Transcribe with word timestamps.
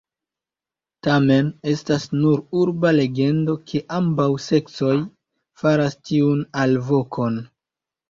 Tamen 1.07 1.51
estas 1.73 2.07
nur 2.23 2.41
urba 2.63 2.95
legendo 3.01 3.57
ke 3.69 3.85
ambaŭ 4.01 4.29
seksoj 4.49 4.93
faras 5.65 6.01
tiun 6.11 6.47
alvokon. 6.67 7.43